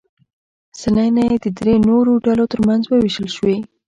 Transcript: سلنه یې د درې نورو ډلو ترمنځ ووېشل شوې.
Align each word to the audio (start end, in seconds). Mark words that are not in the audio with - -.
سلنه 0.79 1.21
یې 1.29 1.35
د 1.43 1.45
درې 1.59 1.75
نورو 1.89 2.11
ډلو 2.25 2.45
ترمنځ 2.53 2.83
ووېشل 2.87 3.27
شوې. 3.35 3.57